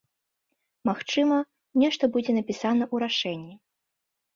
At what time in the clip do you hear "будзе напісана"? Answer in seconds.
2.19-2.83